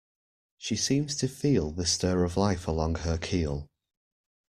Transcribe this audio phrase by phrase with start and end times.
[0.57, 3.67] She seems to feel The stir of life along her keel.